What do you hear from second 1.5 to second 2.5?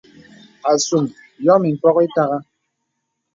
ìpɔk ìtàgà.